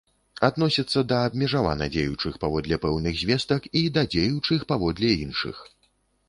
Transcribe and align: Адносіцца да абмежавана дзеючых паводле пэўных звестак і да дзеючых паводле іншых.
Адносіцца 0.47 0.99
да 1.11 1.17
абмежавана 1.25 1.85
дзеючых 1.95 2.39
паводле 2.45 2.79
пэўных 2.87 3.21
звестак 3.23 3.69
і 3.83 3.85
да 3.99 4.05
дзеючых 4.15 4.67
паводле 4.73 5.11
іншых. 5.27 5.63